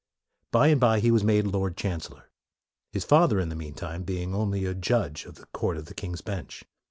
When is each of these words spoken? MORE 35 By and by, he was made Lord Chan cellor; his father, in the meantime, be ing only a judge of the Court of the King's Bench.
MORE 0.51 0.61
35 0.61 0.61
By 0.61 0.67
and 0.71 0.79
by, 0.81 0.99
he 0.99 1.11
was 1.11 1.23
made 1.23 1.45
Lord 1.45 1.77
Chan 1.77 1.99
cellor; 1.99 2.23
his 2.91 3.05
father, 3.05 3.39
in 3.39 3.49
the 3.49 3.55
meantime, 3.55 4.01
be 4.01 4.19
ing 4.23 4.33
only 4.33 4.65
a 4.65 4.73
judge 4.73 5.25
of 5.25 5.35
the 5.35 5.45
Court 5.53 5.77
of 5.77 5.85
the 5.85 5.93
King's 5.93 6.21
Bench. 6.21 6.63